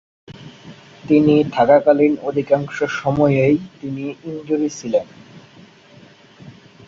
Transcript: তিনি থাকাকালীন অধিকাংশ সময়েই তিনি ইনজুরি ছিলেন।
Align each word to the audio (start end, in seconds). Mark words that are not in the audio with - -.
তিনি 1.03 1.35
থাকাকালীন 1.51 2.13
অধিকাংশ 2.21 2.77
সময়েই 2.93 3.55
তিনি 3.79 4.05
ইনজুরি 4.23 4.69
ছিলেন। 4.69 5.07